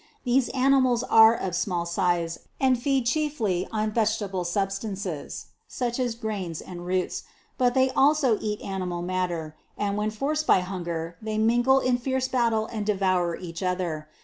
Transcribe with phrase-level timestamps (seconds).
[0.23, 6.59] These animals are of small size, and feed chiefly on vegetable substances (such as grains
[6.59, 7.21] and roots,)
[7.59, 12.27] but they also eat animal matter, and when forced by hunger, they mingle in fierce
[12.27, 14.07] battle and devour each other.